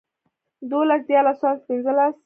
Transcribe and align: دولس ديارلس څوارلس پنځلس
دولس 0.71 1.01
ديارلس 1.09 1.37
څوارلس 1.39 1.63
پنځلس 1.67 2.15